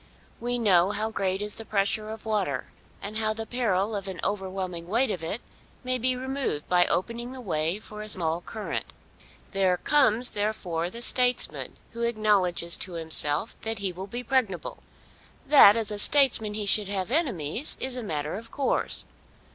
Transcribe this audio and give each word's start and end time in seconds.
We 0.39 0.57
know 0.57 0.89
how 0.89 1.11
great 1.11 1.43
is 1.43 1.57
the 1.57 1.63
pressure 1.63 2.09
of 2.09 2.25
water; 2.25 2.65
and 3.03 3.19
how 3.19 3.33
the 3.35 3.45
peril 3.45 3.95
of 3.95 4.07
an 4.07 4.19
overwhelming 4.23 4.87
weight 4.87 5.11
of 5.11 5.21
it 5.21 5.41
may 5.83 5.99
be 5.99 6.15
removed 6.15 6.67
by 6.67 6.87
opening 6.87 7.33
the 7.33 7.39
way 7.39 7.77
for 7.79 8.01
a 8.01 8.09
small 8.09 8.41
current. 8.41 8.93
There 9.51 9.77
comes 9.77 10.31
therefore 10.31 10.89
the 10.89 11.03
Statesman 11.03 11.77
who 11.91 12.01
acknowledges 12.01 12.77
to 12.77 12.93
himself 12.93 13.55
that 13.61 13.77
he 13.77 13.91
will 13.91 14.07
be 14.07 14.23
pregnable. 14.23 14.79
That, 15.45 15.75
as 15.75 15.91
a 15.91 15.99
Statesman, 15.99 16.55
he 16.55 16.65
should 16.65 16.89
have 16.89 17.11
enemies 17.11 17.77
is 17.79 17.95
a 17.95 18.01
matter 18.01 18.37
of 18.37 18.49
course. 18.49 19.05